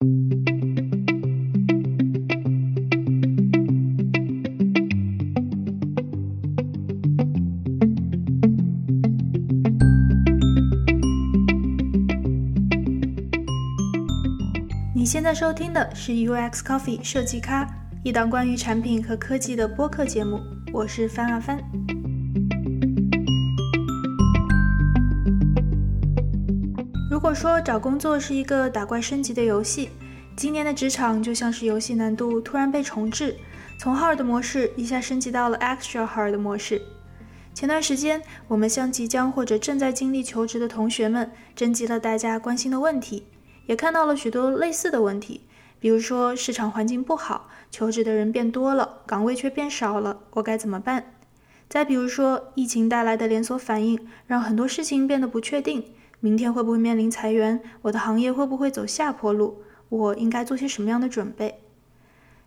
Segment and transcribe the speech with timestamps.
[0.00, 0.06] 你
[15.04, 17.68] 现在收听的是 UX Coffee 设计咖，
[18.04, 20.40] 一档关于产品和科技的播客节目。
[20.72, 21.58] 我是翻啊翻。
[27.28, 29.90] 果说找工作是一个打怪升级的游戏，
[30.34, 33.36] 今年的职场就像是游戏难度突然被重置，
[33.78, 36.80] 从 Hard 模式一下升级到了 Extra Hard 模式。
[37.52, 43.26] 前段时间，我们向即将或者正在经历求职的同学们征集了大家关心的问题，
[43.66, 45.42] 也看到了许多类似的问题，
[45.78, 51.12] 比如说市场环境不好，求职的人变多了，岗位却变少了，我该怎么办？
[51.68, 55.84] 再比如说，疫情带来的连锁反应，让很多事情变得不确定。
[56.20, 57.60] 明天会不会面临裁员？
[57.82, 59.62] 我的行业会不会走下坡路？
[59.88, 61.60] 我应该做些什么样的准备？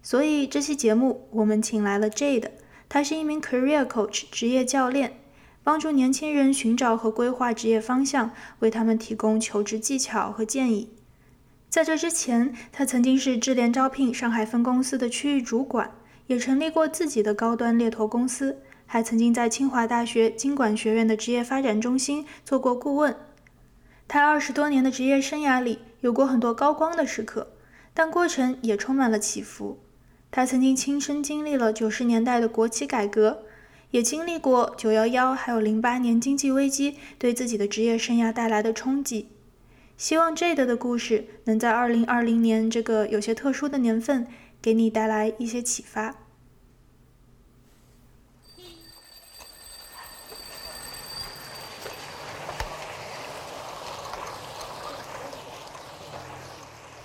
[0.04, 2.50] 所以这期节目我们请来了 Jade，
[2.90, 5.14] 他是一名 Career Coach 职业教练，
[5.64, 10.90] 帮助年轻人寻找和规划职业方向，为他们提供求职技巧和建议。
[11.70, 15.92] 在这之前，他曾经是智联招聘上海分公司的区域主管，
[16.28, 23.16] 也成立过自己的高端猎头公司，还曾经在清华大学经管学院的职业发展中心做过顾问。
[24.14, 27.54] 他二十多年的职业生涯里，有过很多高光的时刻，
[27.94, 29.80] 但过程也充满了起伏。
[30.30, 33.44] 他曾经亲身经历了九十年代的国企改革，
[33.92, 39.30] 也经历过九幺幺还有零八年经济危机对自己的职业生涯带来的冲击。
[39.96, 44.28] 希望 Jade 的故事能在二零二零年这个有些特殊的年份，
[44.62, 46.18] 给你带来一些启发。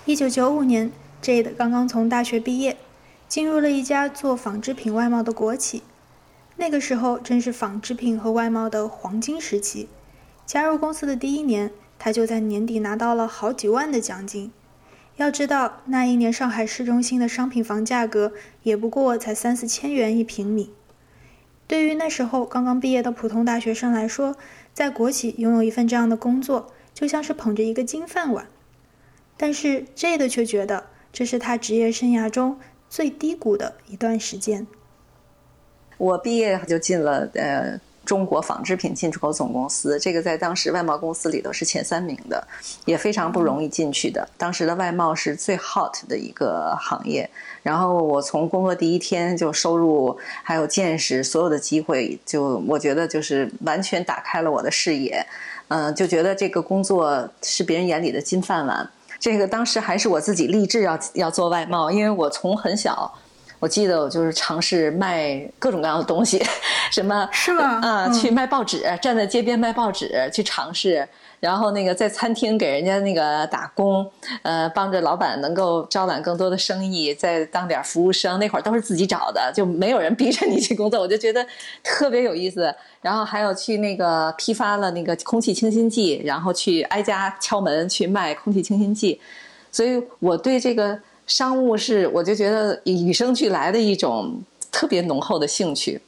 [0.07, 2.77] 一九九五年，Jade 刚刚从大学毕业，
[3.27, 5.83] 进入了一家做纺织品外贸的国企。
[6.55, 9.89] 那个时候正是纺织品和外贸的黄金时期。
[10.47, 14.53] 加入公司的第一年，他就在年底拿到了好几万的奖金。
[15.17, 18.33] 要知道，那一年上海市中心的商品房价格
[18.63, 20.70] 也不过才三四千元一平米。
[21.67, 24.36] 对于那时候刚刚毕业的普通大学生来说，
[24.73, 28.47] 在国企拥有一份这样的工作，就像是捧着一个金饭碗。
[29.36, 32.58] 但是 J 的却觉得这是他职业生涯中
[32.89, 34.67] 最低谷的一段时间。
[35.98, 42.47] 我毕业就进了呃中国纺织品进出口总公司，这个在当时外贸公司里头是前三名的，
[42.85, 44.29] 也非常不容易进去的。
[44.39, 47.29] 当时的外贸是最 hot 的一个行业。
[47.63, 55.27] 然后我从工作第一天就收入还有见识，所有的机会就我觉得就是完全打开了我的视野，
[55.68, 58.89] 嗯，就觉得这个工作是别人眼里的金饭碗。
[59.19, 63.13] 这个当时还是我自己立志要要做外贸，因为我从很小，
[63.59, 66.45] 我记得我就是尝试卖各种各样的东西，
[66.93, 67.81] 什么是吗？
[67.83, 71.09] 啊，去卖报纸，站在街边卖报纸，去尝试。
[71.46, 74.05] 然后那个在餐厅给人家那个打工，
[74.42, 78.36] 呃，帮着老板能够招揽更多的生意，再当点服务生。
[78.40, 81.46] 那会儿都是自己找的，就没有人逼着你去工作，我就觉得
[81.85, 82.74] 特别有意思。
[83.01, 89.20] 然后还有去那个批发了那个空气清新剂，然后去挨家敲门去卖空气清新剂。
[89.70, 90.98] 所以我对这个
[91.29, 94.42] 商务是，我就觉得与生俱来的一种
[94.73, 96.01] 特别浓厚的兴趣。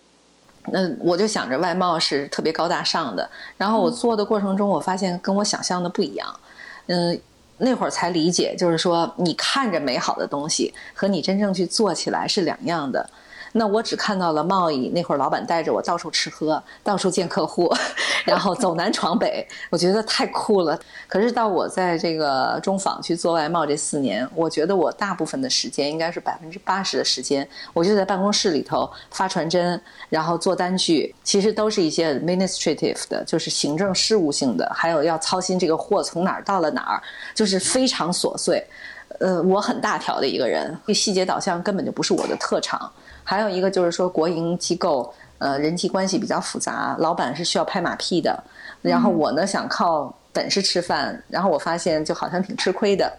[0.73, 6.41] 那我就想着外贸是特别高大上的，然后我做的过程中，我发现跟我想象的不一样，
[6.87, 7.21] 嗯，
[7.59, 13.09] 那会儿才理解，就是说你看着美好的东西和你真正去做起来是两样的。
[13.53, 17.73] 那我只看到了贸易，那会儿老板带着我到处吃喝，到处见客户，
[18.25, 20.79] 然后走南闯北，我觉得太酷了。
[21.07, 37.03] 可是到我在这个中纺去做外贸这四年，我觉得我大部分的时间，应该是百分之八十的时间，我就在办公室里头发传真，然后做单据，其实都是一些 administrative 的，就是行政事务性的，还有要操心这个货从哪儿到了哪儿，
[37.35, 38.65] 就是非常琐碎。
[39.19, 42.91] 呃，我很大条的一个人，细节导向根本就不是我的特长。
[43.25, 48.43] 还有一个就是说，国营机构，呃，人际关系比较复杂，老板是需要拍马屁的。
[48.81, 53.13] 然后我呢，想靠本事吃饭，然后我发现就好像挺吃亏的。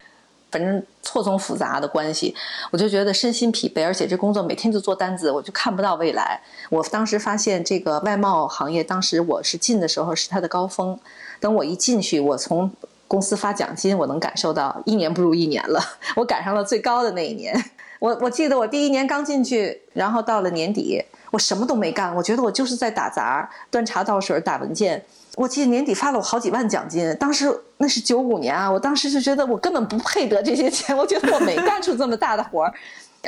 [0.51, 2.33] 反正错综复杂的关系，
[2.71, 6.41] 我就觉得身心疲惫，而且这工作每天就做单子，我就看不到未来。
[6.71, 10.99] 我当时发现这个外贸行业，当时我是进的时候是它的高峰，
[11.39, 12.71] 等我一进去，我从
[13.09, 15.83] 公司发奖金，我能感受到一年不如一年了，
[16.15, 17.53] 我赶上了最高的那一年。
[17.99, 25.03] 我我记得我第一年刚进去，然后到了年底，我什么都没干，我觉得我就是在打杂、端茶倒水、打文件。
[25.35, 32.73] 我记得年底发了我好几万奖金，当时那是九五年啊，我当时就觉得我根本不配得这些钱，我觉得我没干出这么大的活儿。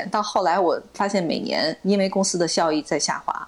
[0.10, 3.46] 到后来我发现每年因为公司的效益在下滑，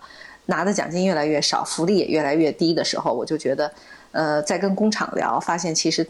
[0.48, 3.72] 拿的奖金越来越少，福利也越来越低的时候，我就觉得，
[4.12, 6.06] 呃，在跟工厂聊，发现其实，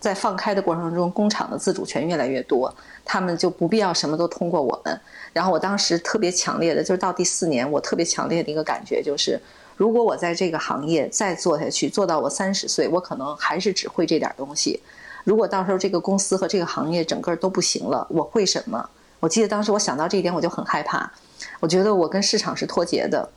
[0.00, 2.72] 在放开的过程中，工厂的自主权越来越多，
[3.04, 5.00] 他们就不必要什么都通过我们。
[5.32, 9.40] 然后我当时特别强烈的就是到第四年，我特别强烈的一个感觉就是。
[9.76, 14.80] 如果我在这个行业再做下去，做到我三十岁，我可能还是只会这点东西。
[15.22, 18.88] 如果到时候这个公司和这个行业整个都不行了，我会什么？
[19.20, 21.12] 我记得当时我想到这一点，我就很害怕。
[21.60, 23.28] 我觉得我跟市场是脱节的，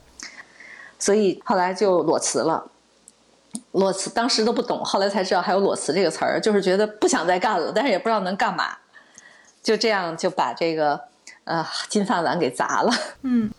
[0.98, 2.64] 所以后来就裸辞了。
[3.72, 8.76] 裸辞当时都不懂，后来才知道还有裸辞这个词儿，就是觉得不想再干了，但是也不知道能干嘛，
[9.62, 11.00] 就这样就把这个
[11.44, 12.92] 呃金饭碗给砸了。
[13.22, 13.50] 嗯。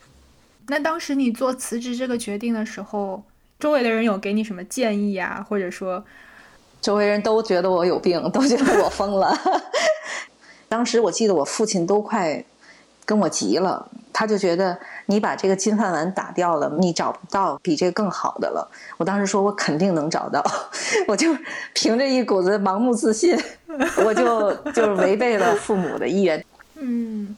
[0.67, 3.21] 那当时你做辞职这个决定的时候，
[3.59, 5.45] 周围的人有给你什么建议啊？
[5.49, 6.01] 或者说，
[6.79, 9.37] 周围人都觉得我有病，都觉得我疯了。
[10.69, 12.41] 当时我记得我父亲都快
[13.03, 14.79] 跟我急了，他就觉得
[15.11, 18.65] 你把这个金饭碗打掉了，你找不到比这个更好的了。
[18.95, 20.41] 我当时说我肯定能找到，
[21.05, 21.35] 我就
[21.73, 23.37] 凭着一股子盲目自信，
[24.05, 26.41] 我就就违背了父母的意愿。
[26.79, 27.35] 嗯。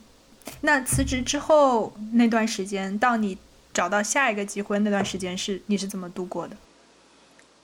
[0.62, 3.38] 那辞职之后那段时间，到你
[3.74, 6.56] 找到下一个机会那段时间是你是怎么度过的？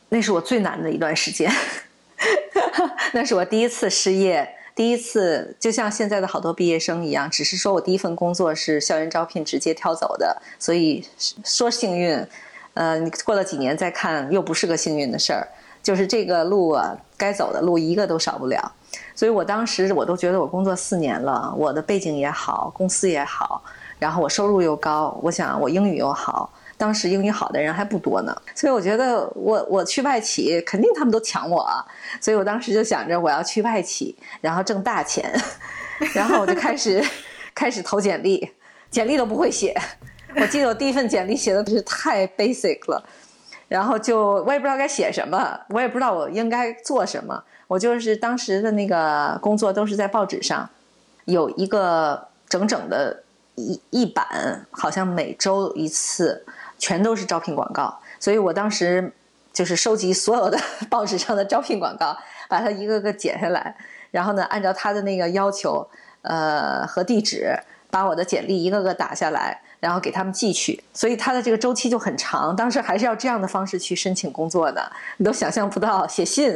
[0.10, 1.52] 那是我最难的一段时间，
[3.14, 11.06] 那是我第一次失业，第一次就像现在的好多毕业生一样，只是说我第一份工作是校园招聘直接挑走的，所以
[11.44, 12.26] 说幸运，
[12.76, 15.46] 呃，你过了几年再看又不是个幸运的事儿，
[15.84, 18.72] 就是这个路啊，该走的路一个都少不了。
[19.14, 23.62] 所以我当时我都觉得我工作四年了，我的背景也好，公司也好，
[24.00, 26.50] 然后我收入又高，我想我英语又好，
[26.80, 31.68] 当时英语好的人还不多呢，所以我觉得我我去外企肯定他们都抢我，
[32.22, 35.30] 所以我当时就想着我要去外企，然后挣大钱，
[36.16, 37.04] 然后我就开始
[37.54, 38.50] 开始投简历，
[38.90, 39.78] 简历都不会写，
[40.38, 43.04] 我记得我第一份简历写的是太 basic 了，
[43.68, 47.44] 然后就我也不知道该写什么，我也不知道我应该做什么。
[47.68, 50.68] 我就是当时的那个工作都是在报纸上，
[51.26, 53.22] 有一个整整的
[53.54, 56.44] 一一版，好像每周一次，
[56.80, 58.00] 全都是招聘广告。
[58.20, 59.14] 所以我当时
[59.54, 60.58] 就是收集所有的
[60.90, 62.18] 报纸上的招聘广告，
[62.48, 63.76] 把它一个个剪下来，
[64.10, 65.88] 然后呢，按照他的那个要求，
[66.24, 67.56] 呃和地址，
[67.92, 69.62] 把我的简历一个个打下来。
[69.82, 72.54] 然后给他们寄去，所以他的这个周期就很长。
[72.54, 76.06] 当时还是要这样的方式去申请工作的，你都想象不到。
[76.06, 76.54] 写信，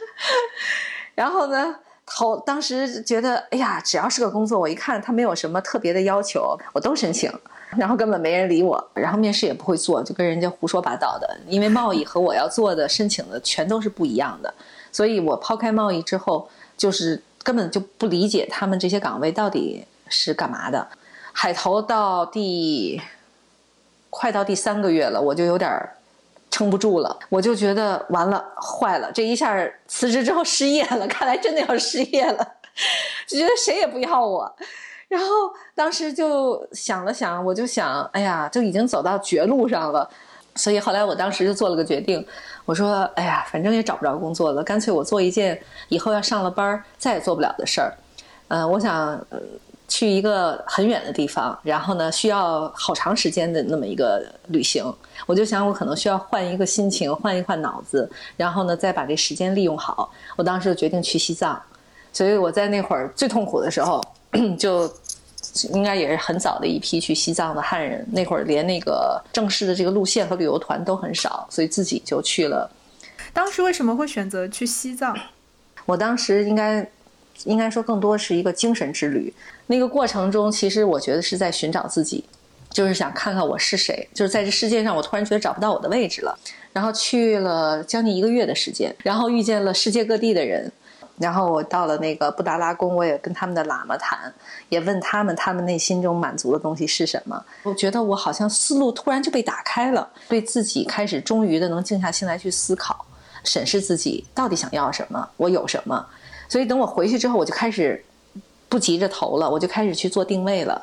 [1.14, 1.76] 然后呢，
[2.06, 7.30] 投当时觉得，哎呀，只要是个工作，我一看他没有什么特别的要求，我都申请。
[7.76, 11.38] 然后根本没人理我，然后面试也不会做，就跟人家胡说八道的。
[11.46, 14.52] 因为贸易和我要做的申请的全都是不一样的，
[14.90, 20.86] 所以我抛开贸易之后，就是根本就不理解他们这些岗位到底是干嘛的。
[21.32, 23.00] 海投到第
[24.10, 25.88] 快到第三个月了，我就有点
[26.50, 29.56] 撑不住了，我就觉得完了，坏了，这一下
[29.86, 32.54] 辞职之后失业了，看来真的要失业了，
[33.28, 34.52] 就觉得谁也不要我。
[35.10, 35.26] 然后
[35.74, 40.08] 当时就想了想，我就想，哎呀，就已经走到绝路上了，
[40.54, 42.26] 所以后来我当时就做了个决定，
[42.64, 47.92] 我说，哎呀，反正也找不着工作了，干脆我做一件以后要上了班再也做不了的事儿。
[48.48, 49.20] 嗯，我想。
[49.92, 54.84] 去一个很远的地方，然后呢，需要好长时间的那么一个旅行，
[55.26, 60.08] 我就想我可能需要换一个心情，换一换脑子，然后呢，再把这时间利用好。
[60.36, 61.60] 我当时就决定去西藏，
[62.12, 64.00] 所以我在那会儿最痛苦的时候，
[64.58, 64.92] 就
[65.72, 68.06] 应该也是很早的一批去西藏的汉人。
[68.12, 72.70] 那会儿连那个正式的这个路线和旅游团都很少，所以自己就去了。
[73.32, 75.16] 当时为什么会选择去西藏？
[75.86, 76.88] 我当时应该
[77.44, 79.32] 应该说更多是一个精神之旅。
[79.66, 82.24] 那个过程中，其实我觉得是在寻找自己，
[82.70, 84.08] 就是想看看我是谁。
[84.12, 86.38] 就是在这世界上，我突然觉得找不到我的位置了。
[86.72, 90.70] 然后去了将近一个月的时间，然后遇见了世界各地的人。
[91.20, 94.32] 然后我到了那个布达拉宫，我也跟他们的喇嘛谈，
[94.70, 97.40] 也问他们他们内心中满足的东西是什么。
[97.62, 103.04] 我觉得我好像思路突然就被打开了，对自己开始终于的能静下心来去思考、
[103.44, 106.04] 审视自己到底想要什么，我有什么。
[106.48, 108.04] 所以等我回去之后，我就开始。
[108.70, 110.80] 不急着投了，我就开始去做定位了。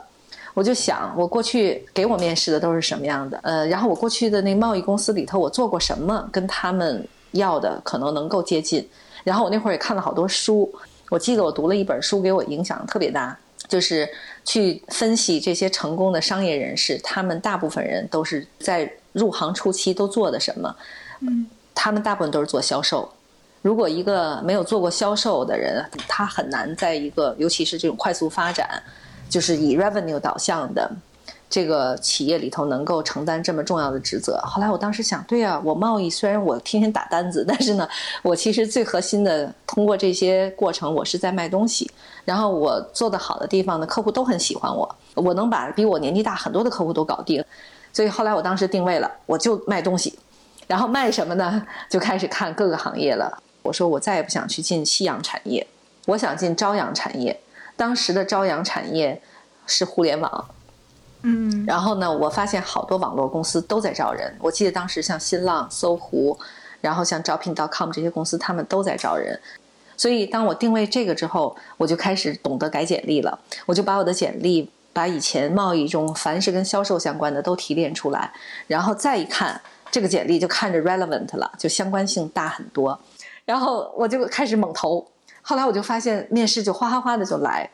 [0.54, 3.40] 我就想，我过去给我面试的都是什么样的？
[3.44, 8.86] 呃，然后我过去的那贸易公司里头，我做过什么，跟他们要的可能能够接近。
[9.28, 10.74] 然后我那会儿也看了好多书，
[11.10, 14.08] 我记得我读了一本书，给我影响特别大，就是
[14.46, 20.74] 去分析这些成功的商业人士，他们大部分人都是在入行初期都做的什么。
[21.20, 23.12] 嗯，他们大部分都是做销售。
[23.62, 28.82] 如果一个没有做过销售的人，他很难在一个，尤其是这种快速发展，
[29.30, 30.90] 就是以 revenue 导向的。
[31.50, 34.38] 这个企业里头能够承担这么重要的职责。
[34.44, 37.88] 后来我当时想，对呀，我贸易虽然我天天打单子，但是呢，
[38.22, 41.90] 我其实最核心的通过这些过程，我是在卖东西。
[42.26, 47.44] 然后我做的好的地方呢，客户都很喜欢我，我能把比我年纪大很多的客户都搞定。
[47.94, 50.20] 所以后来我当时定位了，我就卖东西。
[50.68, 51.66] 然后卖什么呢？
[51.90, 53.42] 就开始看各个行业了。
[53.64, 55.66] 我说我再也不想去进夕阳产业，
[56.08, 57.40] 我想进朝阳产业。
[57.78, 59.22] 当时的朝阳产业
[59.66, 60.50] 是互联网。
[61.24, 64.34] 嗯，然后呢，我发现好多网络公司都在招人。
[64.40, 66.38] 我记得当时像新浪、搜狐，
[66.80, 69.40] 然后像招聘 .com 这些公司，他们都在招人。
[69.98, 73.40] 所以当我定位这个之后，我就开始懂得改简历了。
[73.66, 78.32] 我就把我的简历，把以前贸易中凡是跟销售相关的都提炼出来，
[78.68, 79.60] 然后再一看
[79.90, 82.98] 这个简历，就看着 relevant 了，就相关性大很多。
[83.44, 85.06] 然后我就开始猛投。
[85.42, 87.68] 后来我就发现面试就哗哗哗的就来。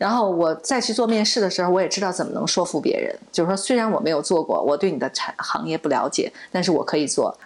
[0.00, 3.14] 然后我再去做面试的时候，我也知道怎么能说服别人。
[3.30, 7.36] 就是说，虽然我没有做过，我对你的产行业不了解，但是我可以做。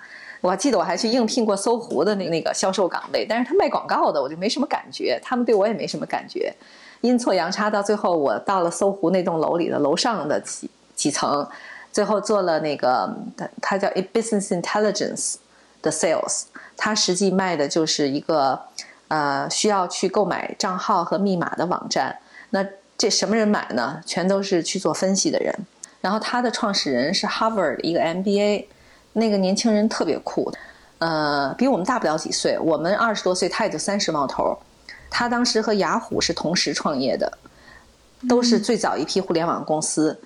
[0.41, 6.55] 我记得我还去应聘过搜狐的那那个销售岗位，但是他卖广告的，我就没什么感觉，他们对我也没什么感觉。
[7.01, 11.45] 阴错阳差，到最后我到了搜狐那栋楼里的楼上的几几层，
[11.91, 13.13] 最后做了那个
[13.61, 15.35] 他叫 business intelligence
[15.83, 16.45] 的 sales，
[16.77, 18.61] 他实际卖的就是一个
[19.09, 22.17] 呃需要去购买账号和密码的网站。
[22.55, 22.65] 那
[22.97, 24.01] 这什么人买呢？
[24.07, 25.53] 全都是去做分析的人。
[26.01, 28.67] 然后他的创始人是 Harvard 一个 MBA，
[29.15, 30.53] 那个年轻人特别酷，
[30.99, 32.57] 呃，比我们大不了几岁。
[32.61, 34.57] 我们二十多岁，他也就三十冒头。
[35.11, 37.39] 他当时和雅虎是同时创业的，
[38.29, 40.17] 都是最早一批互联网公司，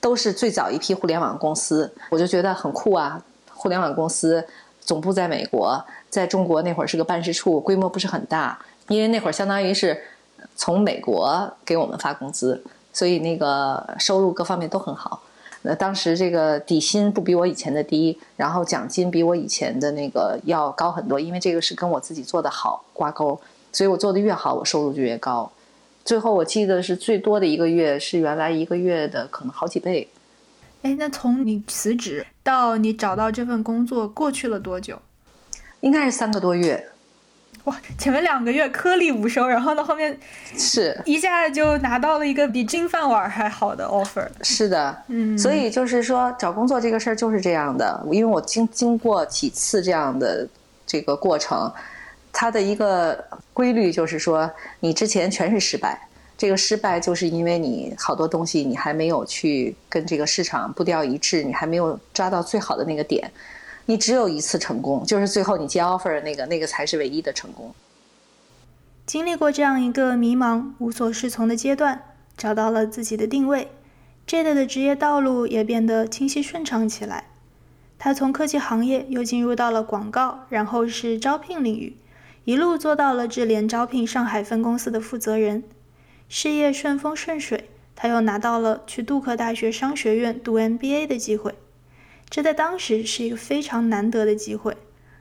[0.00, 1.94] 都是最早一批互联网公司。
[2.10, 3.22] 我就觉得很酷啊！
[3.54, 4.44] 互联网公司
[4.80, 9.96] 总部在美国，在中国那会儿是个办事处，规模不是很大，因为那会儿相当于是。
[10.56, 15.22] 从美国给我们发工资，所以那个收入各方面都很好。
[15.62, 23.40] 那当时这个底薪不比我以前的低，然后奖金比我以前的那个要高很多，因为这个是跟我自己做的好挂钩，
[23.72, 25.50] 所以我做的越好，我收入就越高。
[26.04, 30.08] 最后我记得是最多的一个月是原来一个月的可能好几倍。
[30.82, 34.96] 哎，那从你辞职到你找到这份工作过去了多久？
[35.80, 36.90] 应该是三个多月。
[37.66, 40.16] 哇，前面两个月颗粒无收，然后呢，后面
[40.56, 40.96] 是。
[41.04, 44.24] 一下就拿到了一个比金饭碗还好的 offer。
[44.42, 50.46] 是的，嗯，所以就是说找工作这个事儿就是这样的，因为我经经过几次这样的
[50.86, 51.72] 这个过程，
[52.32, 56.08] 它的一个规律就是说，你之前全是失败，
[56.38, 63.28] 这个失败就是因为你好多东西你还没有去跟这个市场步调一致，你还没有抓到最好的那个点。
[63.86, 67.72] 你只有一次成功，就是最后你接 offer 的那个，那个才是唯一的成功。
[69.06, 72.02] 经历过这样一个迷茫、无所适从的阶段，
[72.36, 73.68] 找到了自己的定位
[74.26, 77.28] ，Jade 的职业道路也变得清晰顺畅起来。
[77.98, 81.96] 他从科技行业又进入到了广告，然后是招聘领域，
[82.44, 85.62] 一路做到了智联招聘上海分公司的负责人，
[86.28, 87.70] 事业顺风顺水。
[87.94, 91.54] 他又拿到了去杜克大学商学院读 MBA 的机会。
[92.28, 94.76] 这在当时是一个非常难得的机会，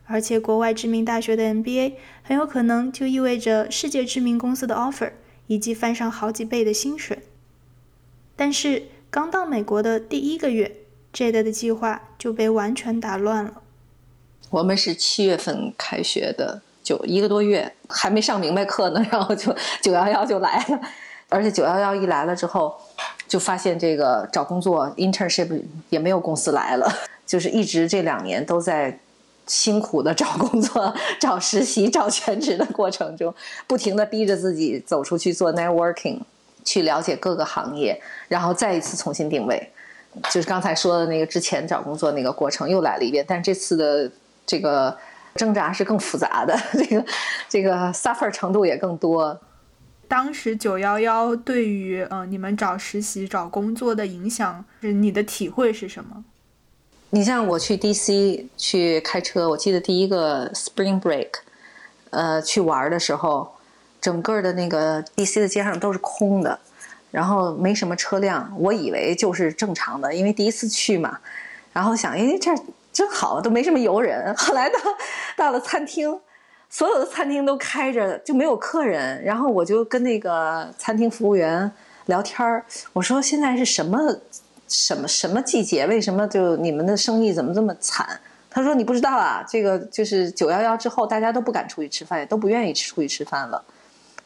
[0.05, 1.93] 而且国外知名大学的 MBA
[2.23, 5.11] 很有可能就意味着世界知名公司的 offer
[5.47, 7.19] 以及翻上好几倍的薪水。
[8.35, 10.75] 但是刚到美国的第一个月
[11.13, 13.61] ，Jade 的计划就被完全打乱了。
[14.49, 20.81] 我们是七月份开学的，就一个多月还没上明白课呢，然后就九幺幺就来了，
[21.29, 22.75] 而且九幺幺一来了之后。
[23.27, 26.87] 就发现这个找工作 internship 也没有公司来了，
[27.25, 28.99] 就是一直这两年都在
[29.47, 33.33] 辛苦的找工作、 找实习、找全职的过程中，
[33.65, 36.19] 不停的逼着自己走出去做 networking，
[36.63, 39.71] 去了解各个行业，然后再一次重新定位。
[40.29, 44.09] 就是刚才说的那个之前找工作那个过程又来了一遍，但这次的
[44.45, 44.95] 这个
[45.33, 47.05] 挣扎是更复杂的， 这个
[47.49, 49.35] 这个 suffer 程度也更多。
[50.07, 56.23] 当时九幺幺对于呃你们找实习找工作的影响，是你的体会是什么？
[57.11, 61.29] 你像我去 DC 去开车，我记得第一个 Spring Break，
[62.09, 63.55] 呃，去玩的时候，
[64.01, 66.59] 整个的那个 DC 的街上都是空的，
[67.11, 68.53] 然后没什么车辆。
[68.57, 71.19] 我以为就是正常的，因为第一次去嘛，
[71.71, 72.51] 然后想，哎，这
[72.91, 74.35] 真好，都没什么游人。
[74.35, 74.79] 后来到
[75.37, 76.19] 到了餐厅。
[76.77, 79.23] 所有的餐厅都开着，就没有客人。
[79.23, 81.71] 然后我就跟那个餐厅服务员
[82.07, 83.97] 聊天儿，我说：“现在是什么
[84.67, 85.87] 什么什么季节？
[85.87, 88.19] 为什么就你们的生意怎么这么惨？”
[88.51, 93.63] 他说：“你不知道啊，这个就是九幺幺之后，大家都不敢出去吃饭，也都不愿意出去吃饭了，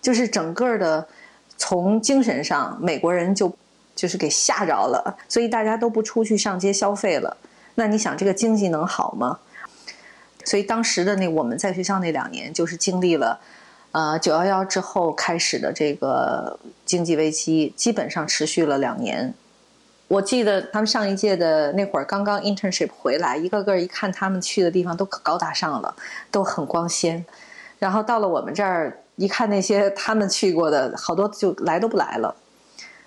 [0.01, 1.07] 就是整个的
[1.55, 3.55] 从精神上，美国人就
[3.95, 7.37] 就是给吓着了，所以大家都不出去上街消费了。
[7.75, 9.37] 那你想，这个经济能好吗？
[10.49, 13.39] 所以当时的那我们在学校那两年，就是经历了
[13.91, 19.31] 呃九幺幺之后开始的这个经济危机，基本上持续了两年。”
[20.09, 25.95] 我记得他们上一届的那会儿刚刚 internship 回来，一个个一看他们去的地方都可高大上了，
[26.31, 27.23] 都很光鲜。
[27.77, 32.33] 然后到了我们这儿，一看那些他们去过的，好多就来都不来了，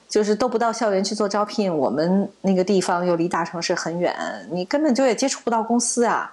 [0.08, 1.76] 就是都不到校园去做招聘。
[1.76, 4.14] 我们那个地方又离大城市很远，
[4.52, 6.32] 你根本就也接触不到公司啊。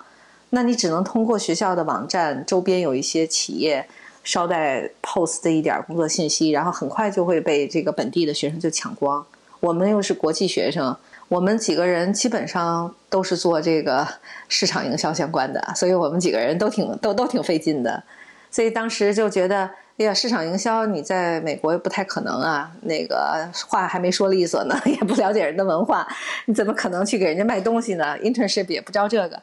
[0.52, 3.86] 那你只能通过学校的网站，周边有一些企业
[4.24, 9.26] 捎带 post 的一点工作信息，然后很快就会被这个本地的学生就抢光。
[9.60, 10.96] 我们又是国际学生，
[11.28, 14.08] 我们几个人基本上都是做这个
[14.48, 18.02] 市场营销相关的，所以我们几个人都挺都都挺费劲的。
[18.50, 26.08] 所以当时就觉得，哎呀，市场营销你在美国不太可能啊，那个话还没说利索呢， 也不了解人的文化，
[26.46, 29.40] 你怎么可能去给人家卖东西呢？Internship 也不招这个。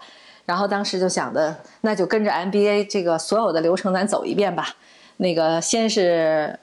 [0.47, 4.75] 然后当时就想的，那就跟着 MBA 这个所有的流程咱走一遍吧。
[5.19, 6.59] 那个先是。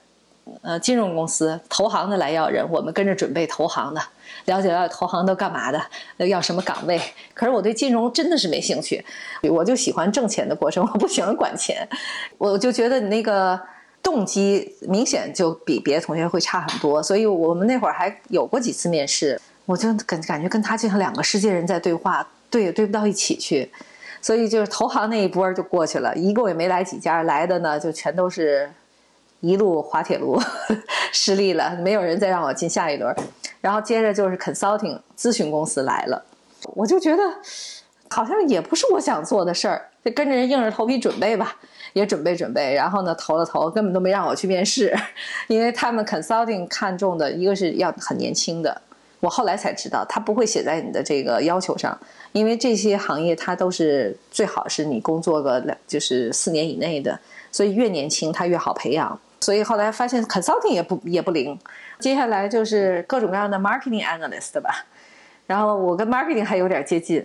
[0.60, 4.00] 呃，金融公司投行的来要人，我们跟着准备投行的，
[4.44, 7.00] 了解了解投行都干嘛的，要什么岗位。
[7.32, 9.02] 可是我对金融真的是没兴趣，
[9.50, 11.88] 我就喜欢挣钱的过程，我不喜欢管钱。
[12.36, 13.58] 我就觉得你那个
[14.02, 23.68] 动机明显就比别的同学会差很多，所以我们那会儿还有过几次面试，我就感感觉跟他就像两个世界人在对话，对也对不到一起去，
[24.22, 28.70] 所以就是投行那一波就过去了，一共也没来几家，来的呢就全都是。
[29.40, 30.40] 一路滑铁卢
[31.12, 33.14] 失利了，没有人再让我进下一轮。
[33.60, 36.24] 然后接着就是 consulting 咨询公司来了，
[36.74, 37.22] 我就觉得
[38.08, 41.54] 好像也不是我想做的事儿，就跟着人硬着头皮准备吧，
[41.92, 42.72] 也准备准备。
[42.72, 44.96] 然后呢，投了投，根本都没让我去面试，
[45.48, 48.80] 因为他们 consulting 看中的一个是要很年轻的。
[49.20, 51.98] 我后来才知道，他不会写在你的这个要求上，
[52.34, 57.16] 因为这些行业它都是最好是你工作个两就是四年以内的，
[57.52, 59.18] 所以越年轻他越好培养。
[59.40, 61.56] 所以后来发现 consulting 也不也不灵，
[62.00, 64.84] 接下来就是各种各样的 marketing analyst 吧，
[65.46, 67.24] 然后我跟 marketing 还有点接近，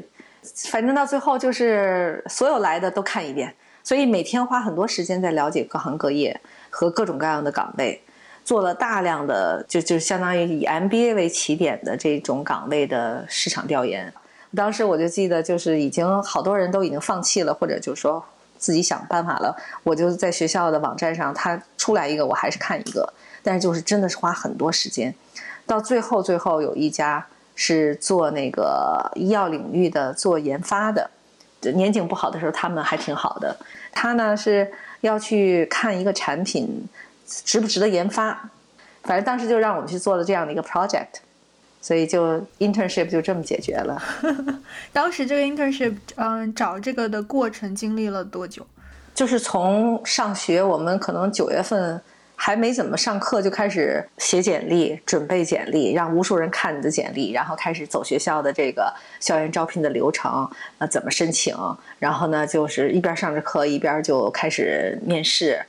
[0.69, 3.51] 反正到最后就是所有来的都看一遍，
[3.83, 7.99] 所以每天花很多时间在了解各行各业和各种各样的岗位，
[8.43, 14.13] 做了大量的就就相当于以 MBA 为起点的这种岗位的市场调研。
[14.55, 18.23] 当时我就记得就是已经好多人都已经放弃了，或者就是说。
[18.59, 23.07] 自己想办法了，我就在学校的网站上，他出来一个，我还是看一个。
[23.41, 25.15] 但是就是真的是花很多时间，
[25.65, 31.09] 到最后最后有一家是做那个医药领域的，做研发的。
[31.73, 33.55] 年景不好的时候，他们还挺好的。
[33.93, 36.85] 他呢是要去看一个产品
[37.25, 38.49] 值不值得研发，
[39.03, 41.21] 反正当时就让我们去做了这样的一个 project。
[41.81, 44.01] 所以就 internship 就这么解决了。
[44.91, 48.65] 当时这个 internship，嗯，找这个的过程经历了多久？
[49.15, 51.99] 就是从上学，我们可能九月份
[52.35, 61.55] 还没怎么上课，就开始写简历、准备简历，让无数人看你的简历，然后开始走学校的这个校园招聘的流程，呃，怎么申请？
[61.97, 65.59] 然后呢，就是一边上着课，一边就开始面试。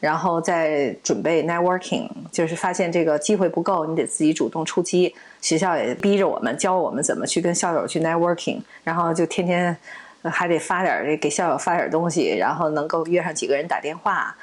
[0.00, 5.14] 然后再准备 networking，就是发现这个机会不够，你得自己主动出击。
[5.40, 9.76] 学校也逼着我们教我们怎么去跟校友去 networking，然后就天天
[10.22, 14.36] 还得发点给校友发点东西，然后能够约上几个人打电话。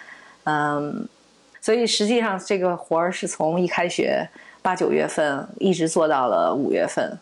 [0.43, 1.07] 嗯，
[1.61, 4.27] 所以实际上这个活儿是从一开学
[4.61, 7.17] 八九月份一直做到了五月份，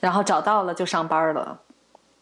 [0.00, 1.58] 然后找到了就上班了。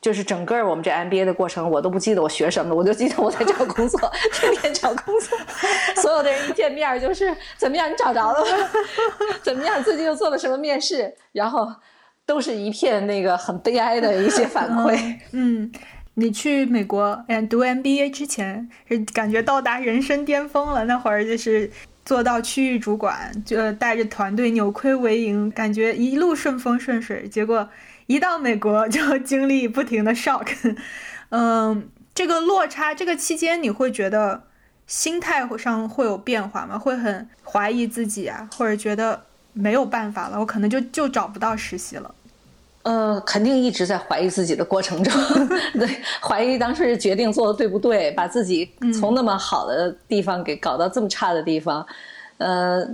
[0.01, 4.01] 就是整个我们这 MBA 的过程，我都不记得我学什么了，我就记得我在找工作，
[4.33, 5.39] 天天找工作。
[6.03, 8.71] 所有的人一见面就是怎么样，你找着了吗？
[9.43, 11.13] 怎么样，最近又做了什么面试？
[11.33, 11.67] 然后
[12.25, 15.19] 都是一片那个很悲哀的一些反馈。
[15.33, 15.73] 嗯，
[16.15, 21.71] 你去美国读 MBA 之前是感觉到达人生巅峰了，那会儿就是
[22.09, 27.29] 做到区域主管，就带着团队扭亏为盈，感觉一路顺风顺水。
[27.29, 27.68] 结果。
[28.07, 30.49] 一到美国就 经历不停的 shock，
[31.29, 34.44] 嗯，这个落差，这个期间你会觉得
[34.87, 36.79] 心态上会有变化吗？
[36.79, 42.14] 会很怀疑自己啊，或者觉得没有办法了，我可能就就找不到实习了。
[42.88, 45.12] 呃，肯定一直在怀疑自己的过程中，
[45.79, 45.88] 对，
[46.22, 51.87] 怀疑当时决定做的对不对，把自己从那么好的地方给搞到这么差的地方，
[52.38, 52.88] 呃。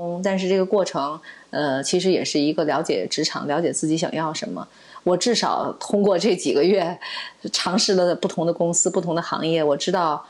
[0.00, 1.18] 嗯，但是这个过程，
[1.50, 4.64] 呃，其实也是一个了解职场、了解自己想要什么。
[5.02, 6.96] 我至少通过这几个月
[7.52, 10.24] 尝试了不同的公司、不同的行业，我知道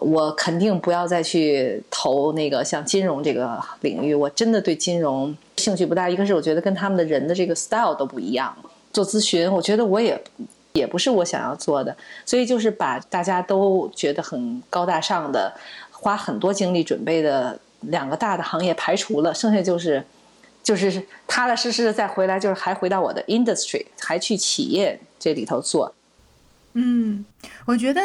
[0.00, 4.14] 我肯定不要再去投那个像金融这个领域。
[4.14, 8.56] 我真的对金融兴趣不大，一个是我觉得跟他们的人的这个 style 都不一样。
[8.92, 10.20] 做咨询，我觉得我也
[10.72, 15.52] 也不是我想要做的，所以就是把大家都觉得很高大上的、
[15.90, 20.02] 花很多精力准备的两个大的行业排除了，剩下就是
[20.62, 20.90] 就是
[21.26, 25.94] 踏踏实实的再回来，就是还回到我的 industry，还去企业这里头做。
[26.72, 27.24] 嗯，
[27.66, 28.00] 我觉得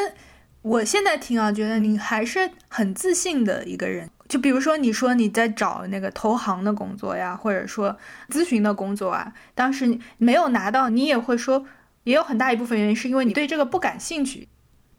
[0.63, 4.10] 我现在听啊，觉得你还是很自信的一个人。
[4.30, 7.95] 就比如说，你说你在找那个投行的工作呀，或者说
[8.30, 11.65] 咨询的工作啊，当时没有拿到，你也会说，
[12.06, 14.47] 也有很大一部分原因是因为你对这个不感兴趣。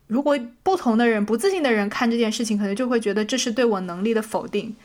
[0.07, 4.77] 如果不同的人、不自信的人看这件事情，可能就会觉得这是对我能力的否定。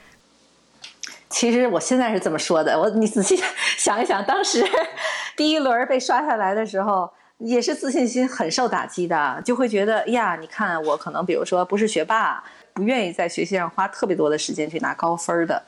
[1.29, 3.37] 其实我现在是这么说的，我你仔细
[3.77, 4.65] 想一想，当时
[5.35, 12.43] 第一轮被刷下来的时候，也是自信心很受打击的，就会觉得呀，你看我可能比如说不是学霸。
[12.71, 15.61] 不愿意在学习上花特别多的时间去拿高分的，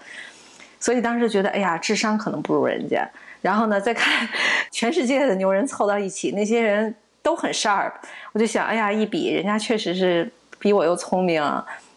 [0.79, 3.05] 所以当时觉得，哎呀，智商可能不如人家。
[3.41, 4.29] 然后呢，再看
[4.71, 7.91] 全世界的牛人凑到一起，那些人都很 sharp，
[8.31, 11.43] 我就想，哎呀，一比人家确实是比我又聪明，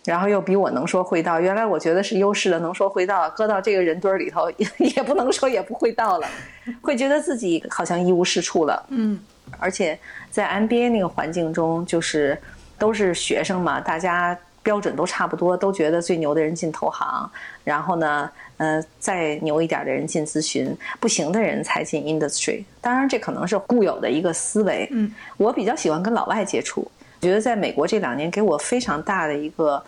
[0.04, 1.38] 然后又比我能说会道。
[1.38, 6.26] 原来我觉得是优势的，能说会道，搁到这个人堆里头 也不能说也不会道了，
[6.82, 8.84] 会觉得自己好像一无是处了。
[8.88, 9.20] 嗯，
[9.58, 9.98] 而且
[10.30, 12.36] 在 MBA 那个环境中，就是
[12.78, 14.38] 都是学生嘛，大家。
[14.64, 17.30] 标准都差不多，都觉得最牛的人进投行，
[17.64, 22.64] 然后呢，呃，再牛一点的人进咨询，不行的人才进 industry。
[22.80, 24.88] 当然，这可能是固有的一个思维。
[24.90, 29.84] 嗯，我比较喜欢跟老外接触，觉得在美国这两年给我非常大的一个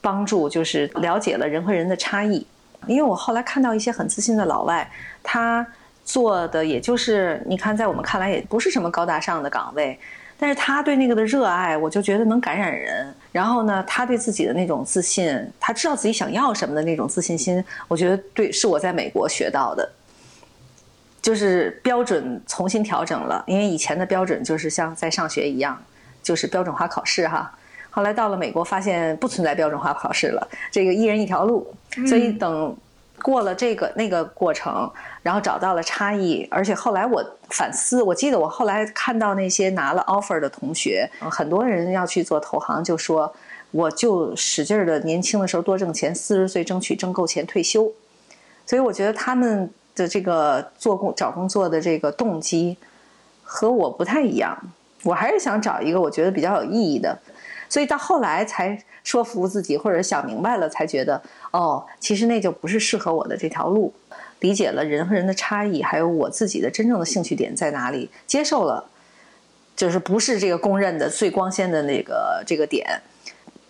[0.00, 2.44] 帮助，就是了解了人和人的差异。
[2.88, 4.90] 因为我后来看到一些很自信的老外，
[5.22, 5.64] 他
[6.06, 9.98] 做的也就是你看，在我们看来也不是什么高大上的岗位。
[10.38, 13.12] 但是他对那个的热爱，我就觉得能感染人。
[13.32, 19.90] 然后呢，他对自己的那种自信，他知道自己想要什么的那种自信心，我觉得对，是我在美国学到的。
[21.22, 25.82] 就是标准重新调整了，因为以前的标准就是像在上学一样，
[26.22, 27.50] 就是标准化考试哈。
[27.90, 31.66] 后来到了美国，发现不存在标准化考试了，这个一人一条路。
[32.06, 32.76] 所以等。
[33.22, 34.90] 过了这个那个过程，
[35.22, 43.32] 然后找到了差异，而且后来我反思，我记得我后来看到那些拿了 offer 的同学，很多人要去做投行，就说
[43.70, 47.90] 我就使劲的年轻的时候多挣钱，四十岁争取挣够钱退休。
[48.64, 52.76] 所以我觉得他们的这个做工找工作的这个动机
[53.42, 54.56] 和我不太一样，
[55.02, 57.18] 我还是想找一个我觉得比较有意义的。
[57.68, 63.92] 所以到后来才说服自己，或者想明白了，才觉得哦，其实那就不是适合我的这条路。
[64.40, 68.84] 理解了人和人的差异，还有我自己的真正的兴趣点在哪里，接受了，
[69.74, 73.00] 就是不是这个公认的最光鲜的那个这个点，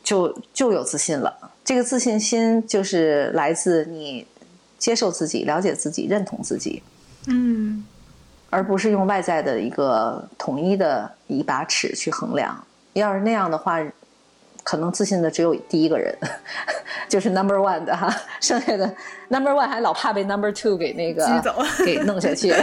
[0.03, 1.33] 就就有自信了。
[1.65, 4.27] 这个自信心就是来自你
[4.77, 6.83] 接受自己、了解自己、认同自己，
[7.29, 7.87] 嗯，
[8.51, 12.66] 而不是用外在的一个统一的一把尺去衡量。
[13.01, 13.79] 要是那样的话，
[14.63, 16.17] 可能自信的只有第一个人，
[17.09, 18.93] 就是 number one 的哈，剩下的
[19.29, 21.27] number one 还老怕被 number two 给那个
[21.85, 22.53] 给弄下去。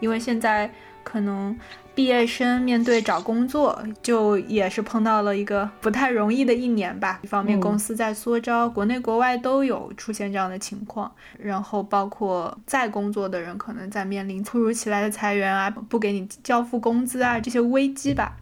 [0.00, 0.70] 因为现在
[1.04, 1.54] 可能。
[2.00, 7.20] 毕业生面对找工作，就也是碰到了一个不太容易的一年吧。
[7.22, 11.12] 一方面，公司在缩招，国内国外都有出现这样的情况。
[11.38, 18.34] 然后，包括在工作的人，可能在面临突如其来的裁员啊，不给你交付工资啊这些危机吧。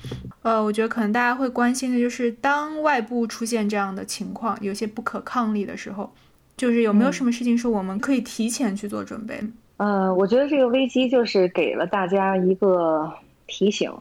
[0.42, 6.12] 呃，我觉得可能大家会关心的就是，当外部出现这样的情况，有些不可抗力的时候，
[6.56, 9.42] 就是有没有什么事情是我们可以提前去做准备？
[9.78, 13.12] 呃，我觉得这个危机就是给了大家一个。
[13.48, 13.92] 提醒，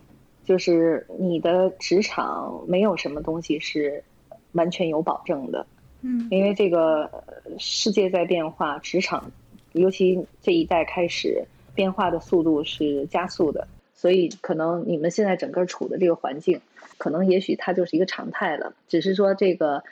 [0.45, 4.03] 就是你的职场没有什么东西是
[4.51, 5.65] 完全有保证的，
[6.01, 7.09] 嗯，因为这个
[7.57, 9.31] 世界在变化，职场
[9.73, 16.61] 尤其这一代开始变化的速度是加速的，所以可能你们现在整个处的这个环境，
[16.97, 19.83] 可能也许它就是一个常态了，只是说这个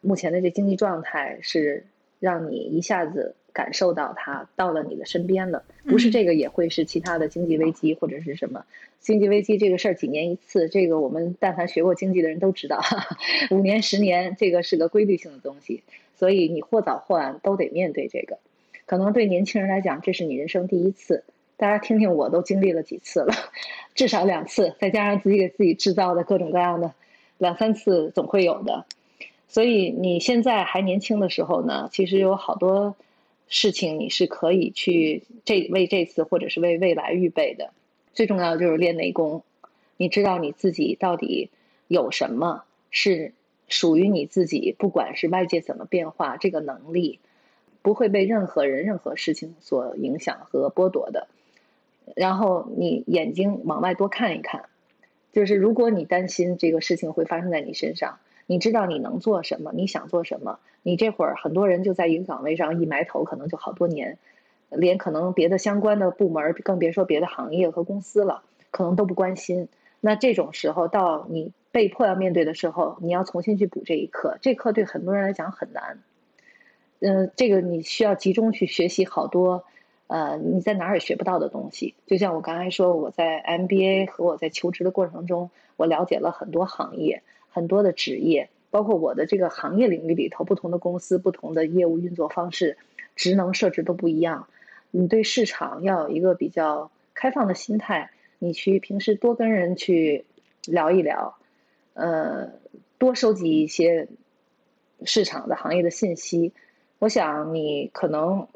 [0.00, 1.86] 目前的这经济状态是
[2.20, 3.34] 让你一下子。
[3.54, 8.66] 感受到它到了你的身边了，不是这个也会是其他的经济危机或者是什么
[9.00, 12.82] 经济危机这个事儿几年一次，这个我们但凡学过经济的人都知道，
[13.50, 15.82] 五年十年这个是个规律性的东西，
[16.16, 18.38] 所以你或早或晚都得面对这个。
[18.86, 21.22] 可能对年轻人来讲，这是你人生第一次，
[21.56, 23.32] 大家听听，我都经历了几次了，
[23.94, 26.92] 至少两次，再加上自己给自己制造的各种各样的，
[27.38, 28.84] 两三次总会有的。
[29.48, 32.96] 所以你现在还年轻的时候呢，其实有好多
[33.48, 37.72] 事情你是可以去这为这次或者是为未来预备的。
[38.12, 39.42] 最重要的就是练内功，
[39.96, 41.50] 你知道你自己到底
[41.88, 43.32] 有什么是
[43.68, 47.18] 属于你自己，不管是外界怎么变化，这个能力
[47.82, 51.28] 不会被任何人、任何事情所影响和剥夺的。
[52.14, 54.66] 然后你眼睛往外多看一看，
[55.32, 64.18] 就是如果你担心这个事情会发生在你身上，你知道你能做什么，你想做什么，你这会儿很多人就在一个岗位上一埋头，可能就好多年，
[64.70, 69.68] 连可能别的相关的部门，更别说别的行业和公司了，可能都不关心。
[70.00, 75.98] 那这种时候，到你被迫要面对的时候，你要重新去补这一课，这课对很多人来讲很难。
[77.00, 79.64] 嗯，这个你需要集中去学习好多。
[80.06, 87.22] 呃，你在哪儿也学不到的东西，就像我刚才说，我在 MBA 和我在求职的过程中，我了解了很多行业、
[87.54, 92.76] 很多的职业，包括我的这个行业领域里头不同的公司、不同的业务运作方式、
[93.16, 94.48] 职能设置都不一样。
[94.90, 100.26] 你对市场要有一个比较开放的心态，你去平时多跟人去
[100.66, 101.38] 聊一聊，
[101.94, 102.50] 呃，
[102.98, 104.08] 多收集一些
[105.04, 106.52] 市场的行业的信息。
[106.98, 108.46] 我想你可能。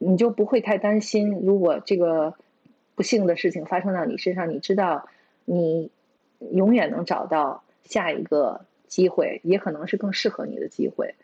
[0.00, 2.32] 你就不会太担心，如果这个
[2.94, 5.08] 不幸的事情发生到你身上，你知道
[5.44, 5.90] 你
[6.52, 11.16] 永远能找到下一个机会，也可能是更适合你的机会。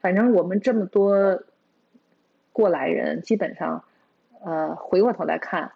[0.00, 1.42] 反正我们这么多
[2.52, 3.82] 过来人，基本上，
[4.44, 5.72] 呃，回过头来看，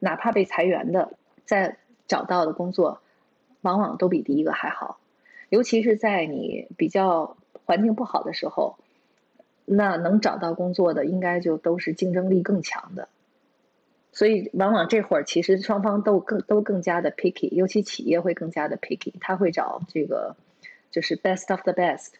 [0.00, 1.12] 哪怕被裁员的，
[1.44, 1.76] 在
[2.08, 3.00] 找到的工作，
[3.60, 4.98] 往往都比第一个还好。
[5.50, 8.76] 尤其是在你比较环境不好的时候。
[9.64, 13.08] 那能找到工作的，应该就都是竞争力更强的，
[14.12, 20.36] 所以往往这会儿其实双方都更都更加的 picky，尤其企业会更加的 picky，他会找这个
[20.90, 22.10] 就是 best of the best。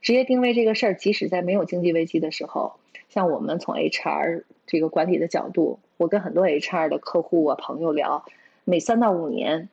[0.00, 2.74] 职业定位这个事儿，即使在没有经济危机的时候，
[3.08, 8.24] 像我们从 HR 这个管理的角度，我跟很多 HR 的客户啊朋友聊，
[8.64, 9.68] 每三到五年，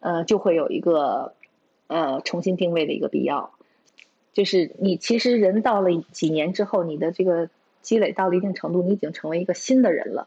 [0.00, 1.34] 呃，就会有一个
[1.86, 3.52] 呃重新定位的一个必要。
[4.32, 7.48] 就是你其实人到了几年之后，你的这个
[7.84, 10.26] 积累到了一定程度，你已经成为一个新的人了。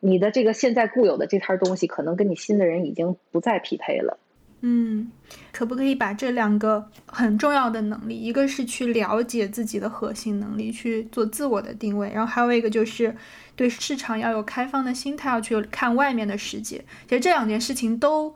[0.00, 4.18] 你的这个现在固有的这摊东西，可能跟你新的人已经不再匹配了。
[4.64, 5.10] 嗯，
[5.52, 13.14] 可不可以把这两个很重要的能力，一个是去了解自己的核心能力，去做自我的定位，然后还有一个就是
[13.54, 16.84] 对市场要有开放的心态，要去看外面的世界。
[17.08, 18.34] 其实这两件事情都，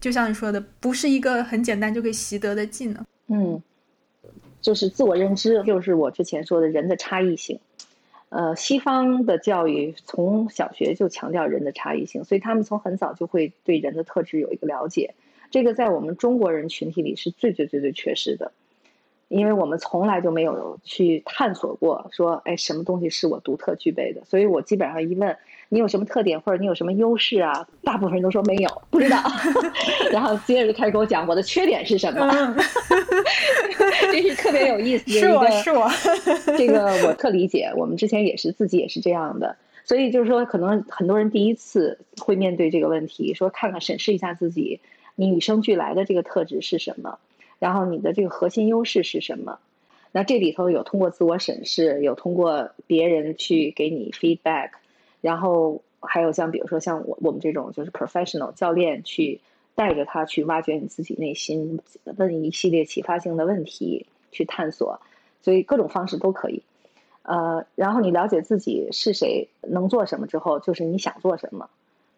[0.00, 3.04] 就像你说的，不是一个很简单就可以习得的技能。
[3.28, 3.62] 嗯。
[4.64, 7.60] 就是自我认知，就是我之前说的人的差异性。
[8.30, 15.14] 呃，西方的教育从小学就强调人的差异性，所以他们从很早就会对人的特质有一个了解。
[15.50, 18.52] 这个在我们中国人群体里是最最最最缺失的。
[19.28, 24.22] 因为我们从来就没有去探索过，说，哎，什么东西是我独特具备的？
[24.24, 25.36] 所以我基本上一问
[25.70, 29.18] 你有什么特点或者你有什么优势啊，大部分人都说没有，不知道。
[30.12, 32.54] 然后接着就开始给我讲我的缺点是什么，
[34.12, 35.88] 这是特别有意思的一个，是我，
[36.56, 37.72] 这个我特理解。
[37.76, 44.80] 我们之前也是自己也是这样的，所以就是说，可能很多人第一次会面对这个问题，说看看审视一下自己，
[45.16, 47.18] 你与生俱来的这个特质是什么。
[47.58, 49.58] 然后你的这个核心优势是什么？
[50.12, 54.70] 那这里头有通过自我审视，有通过别人去给你 feedback，
[55.20, 59.40] 然后还有像比如说像我我们这种就是 professional 教练去
[59.74, 61.80] 带着他去挖掘你自己内心，
[62.16, 65.00] 问一系列启发性的问题去探索，
[65.42, 66.62] 所以各种方式都可以。
[67.22, 71.70] 呃，然后你了解自己是谁，能做什么之后，就是你想做什么，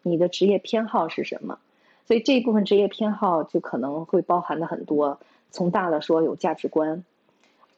[0.03, 1.57] 你的职业偏好是什么，
[2.07, 5.19] 所以这一部分职业偏好就可能会包含的很多。
[5.51, 7.03] 从大了说，有价值观，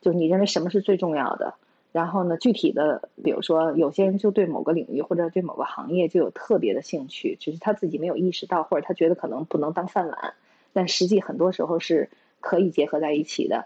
[0.01, 1.55] 就你认为什么是最重要的。
[1.91, 10.33] 然后呢，具体的，比如说，有些人就对某个领域或者对某个行业就有特别的兴趣，只是他自己没有意识到，或者他觉得可能不能当饭碗，
[10.73, 13.65] 但实际很多时候是可以结合在一起的。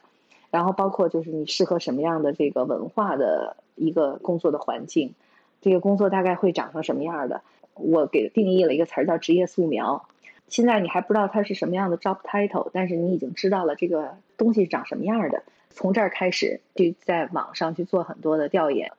[0.49, 5.13] 然后包括就是你适合什么样的这个文化的一个工作的环境，
[5.59, 7.41] 这个工作大概会长成什么样的？
[7.73, 10.05] 我给定义了一个词儿叫职业素描。
[10.47, 15.43] 现在你还不知道它是什么样的 job title，但是你已经知道了这个东西长什么样的。
[15.71, 18.91] 从这儿开始，就在网上去做很多的调研，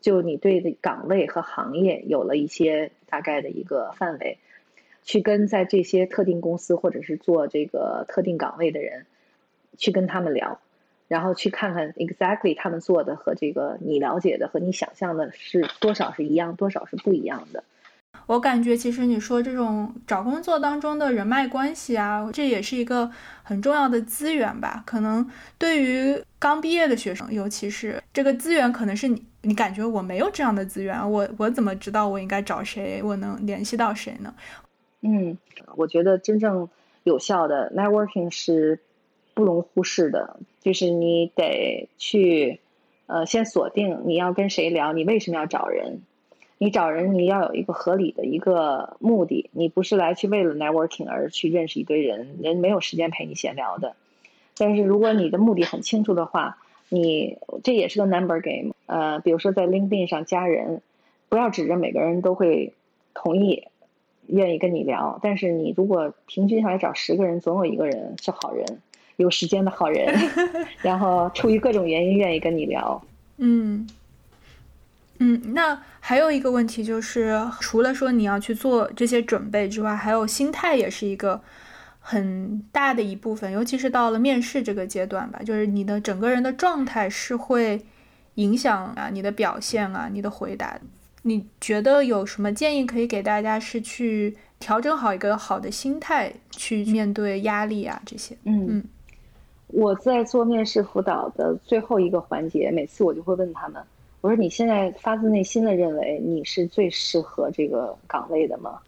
[0.00, 4.38] 就你对的岗位和行业有了一些大概的一个范围，
[5.02, 9.06] 去跟在这些特定公司或者是做这个特定岗位的人
[9.76, 10.60] 去跟他们聊，
[11.08, 17.64] 然后去看看 exactly 他们做的和这个你了解的和你想象的是多少是一样，多少是不一样的。
[18.26, 23.10] 我感觉其实你说这种找工作当中的人脉关系啊，这也是一个
[23.42, 24.82] 很重要的资源吧。
[24.86, 34.32] 可能对于刚毕业的学生，尤其是这个资源，可能是你你感觉我没有这样的资源，我我怎么知道我应该找谁，我能联系到谁呢？
[35.00, 35.36] 嗯，
[35.76, 36.68] 我觉得真正
[37.02, 38.78] 有效的 networking 是
[39.34, 42.60] 不容忽视的，就是你得去
[43.06, 46.02] 呃先锁定你要跟谁聊，你为什么要找人。
[46.62, 53.96] 你找人，你要有一个合理的一个目的，你不是来去为了 networking 而去认识一堆人，人没有时间陪你闲聊的。
[54.56, 58.74] 但是如果你的目的很清楚的话，你这也是个 number game。
[58.86, 60.82] 呃，比如说在 LinkedIn 上加人，
[61.28, 62.72] 不要指着每个人都会
[63.12, 63.64] 同意、
[64.28, 65.18] 愿意跟你聊。
[65.20, 68.64] 但是你如果平均下来找十个人，总有一个人是好人，
[69.16, 70.14] 有时间的好人，
[70.80, 73.02] 然后出于各种原因愿意跟你聊。
[73.38, 73.84] 嗯。
[75.24, 81.40] 嗯，那还有一个问题就是，除了说你要去做这些准备之外，还有心态也是一个
[82.00, 87.80] 很大的一部分，尤其是到了面试这个阶段吧，就是你的整个人的状态是会
[88.34, 90.76] 影响啊你的表现啊你的回答。
[91.22, 98.36] 你觉得有什么建议可以给大家，是去调整好一个好的心态去面对压力啊这些？
[98.42, 98.84] 嗯嗯，
[99.68, 103.80] 我在做面试辅导的最后一个环节，每次我就会问他们。
[104.22, 108.78] 我说：“你现在发自内心的认为你是最适合这个岗位的吗？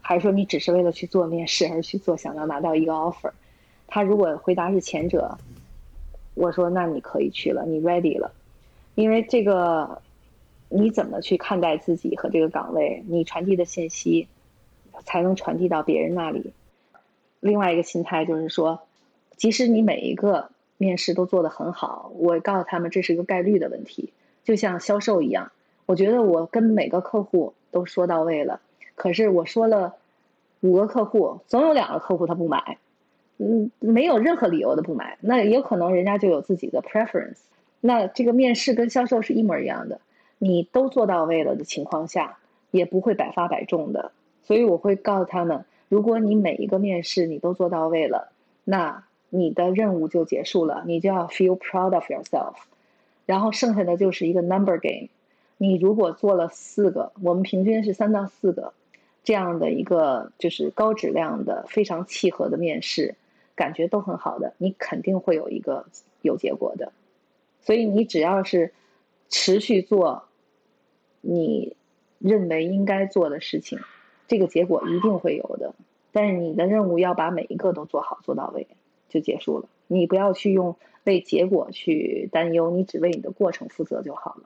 [0.00, 3.32] 还是说你只是为了去做面试而去做，想要拿到一个 offer？”
[3.88, 5.36] 他如果回答是前者，
[6.34, 8.32] 我说：“那你可以去了，你 ready 了。”
[8.94, 10.00] 因为这个，
[10.68, 14.28] 你怎么去看待自己和这个岗位，你传递的信息
[15.04, 16.52] 才能传递到别人那里。
[17.40, 18.80] 另外一个心态就是说，
[19.36, 24.12] 即使你每一个面试都做得很好，我告诉他们这是一个概率的问题。
[24.44, 25.52] 就像销售一样，
[25.86, 28.60] 我觉得我跟每个客户都说到位了，
[28.94, 29.94] 可是我说了
[30.60, 32.78] 五个客户，总有两个客户他不买，
[33.38, 37.38] 嗯，没有任何理由的不买，那也有可能人家就有自己的 preference。
[37.80, 40.00] 那这个面试跟销售是一模一样的，
[40.38, 42.38] 你都做到位了的情况下，
[42.70, 44.12] 也不会百发百中的。
[44.44, 48.32] 所以我会告诉他们，如果你每一个面试你都做到位了，
[48.64, 52.54] 那你的任务就结束了，你就要 feel proud of yourself。
[53.32, 55.08] 然后剩下的就是一个 number game，
[55.56, 58.74] 你如果做了四个，我们平均是三到四个，
[59.24, 63.14] 这样的一个就是高质量的、非常契合的面试，
[63.54, 65.86] 感觉都很好的，你肯定会有一个
[66.20, 66.92] 有结果的。
[67.62, 68.74] 所以你只要是
[69.30, 70.24] 持续做
[71.22, 71.74] 你
[72.18, 73.78] 认为应该做的事情，
[74.28, 75.74] 这个结果一定会有的。
[76.12, 78.66] 但是你的任务要把每一个都做好做到位，
[79.12, 79.68] 就结束了。
[79.86, 80.76] 你不要去用。
[81.04, 84.42] 为结果去担忧，你只为你的过程负责就好了。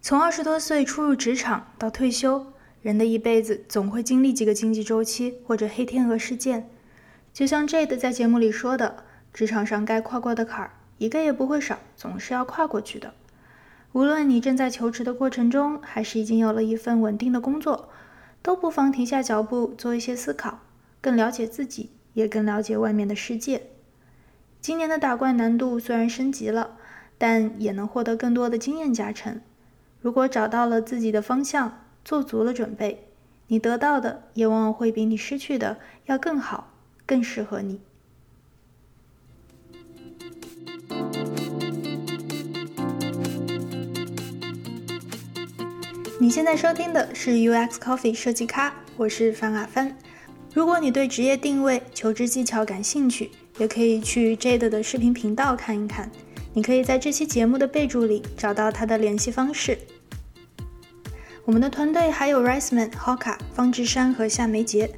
[0.00, 2.46] 从二十多岁初入职场到退休，
[2.82, 6.70] 人的一辈子总会经历几个经济周期或者黑天鹅事件。
[7.32, 13.12] 就像 Jade 在节目里说的，职场上该跨过的坎儿一个也不会少，总是要跨过去的。
[13.90, 17.88] 无论你正在求职的过程中，还是已经有了一份稳定的工作，
[18.40, 20.60] 都不妨停下脚步做一些思考，
[21.00, 21.90] 更了解自己，
[22.20, 23.62] 也更了解外面的世界。
[24.60, 26.76] 今年的打怪难度虽然升级了，
[27.16, 29.40] 但也能获得更多的经验加成。
[30.00, 33.08] 如果找到了自己的方向，做足了准备，
[33.48, 36.74] 你得到的也往往会比你失去的要更好，
[37.06, 37.80] 更适合你。
[46.18, 49.96] 你现在收听的是 UX Coffee 设计咖，我是范阿帆。
[50.52, 56.10] 如果你对职业定位、求职技巧感兴趣，也可以去 Jade 的视频频道看一看，
[56.52, 59.78] 你可以在这期节目的备注里找到他的联系方式。
[61.44, 64.90] 我们的团队还有 Riceman、Hoka、方志山和夏梅杰。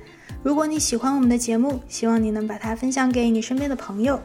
[0.43, 4.19] 如果你喜欢我们的节目，希望你能把它分享给你身边的朋友。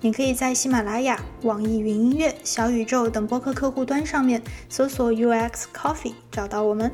[0.00, 6.90] 你可以在喜马拉雅、网易云音乐、小宇宙等播客客户端上面搜索 UX Coffee 找到我们。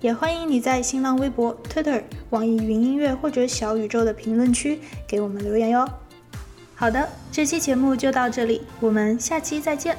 [0.00, 5.88] 也欢迎你在新浪微博、Twitter、网易云音乐或者小宇宙的评论区给我们留言哟。
[6.74, 9.96] 好的，这期节目就到这里，我们下期再见。